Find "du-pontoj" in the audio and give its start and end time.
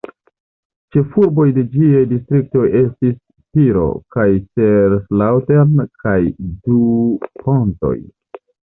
6.49-7.99